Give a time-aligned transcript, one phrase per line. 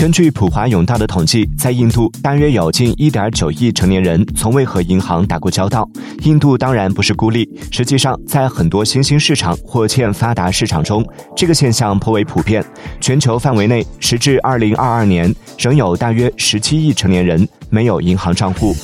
[0.00, 5.86] 根据普华永道的统计在印度大约有近一点九亿成年人从未和银行打过交道。
[6.22, 12.64] 印度当然不是孤立实际上在很多新兴市场或欠发达市场中这个现象颇为普遍。
[12.98, 18.74] 全球范围内时至二零二二年仍有大约十七亿成年人没有银行账户。